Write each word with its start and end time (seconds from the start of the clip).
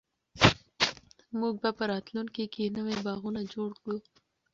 موږ 1.39 1.53
به 1.63 1.69
په 1.77 1.83
راتلونکي 1.91 2.45
کې 2.53 2.73
نوي 2.77 2.95
باغونه 3.05 3.41
جوړ 3.53 3.69
کړو. 3.81 3.97